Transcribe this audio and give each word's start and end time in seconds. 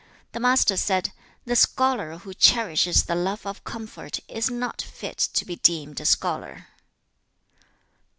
The 0.31 0.39
Master 0.39 0.77
said, 0.77 1.11
'The 1.45 1.55
scholar 1.55 2.17
who 2.17 2.33
cherishes 2.33 3.03
the 3.03 3.13
love 3.13 3.45
of 3.45 3.63
comfort 3.63 4.19
is 4.27 4.49
not 4.49 4.81
fit 4.81 5.19
to 5.33 5.45
be 5.45 5.57
deemed 5.57 5.99
a 6.01 6.05
scholar.' 6.07 6.65